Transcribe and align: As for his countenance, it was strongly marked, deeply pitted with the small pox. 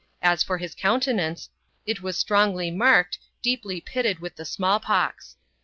As 0.23 0.41
for 0.41 0.57
his 0.57 0.73
countenance, 0.73 1.51
it 1.85 2.01
was 2.01 2.17
strongly 2.17 2.71
marked, 2.71 3.19
deeply 3.43 3.79
pitted 3.79 4.17
with 4.17 4.35
the 4.35 4.45
small 4.45 4.79
pox. 4.79 5.35